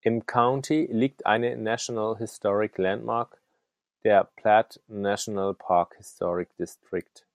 Im 0.00 0.24
County 0.24 0.88
liegt 0.90 1.26
eine 1.26 1.54
National 1.54 2.16
Historic 2.16 2.78
Landmark, 2.78 3.38
der 4.02 4.24
Platt 4.24 4.80
National 4.86 5.52
Park 5.52 5.94
Historic 5.96 6.56
District. 6.56 7.26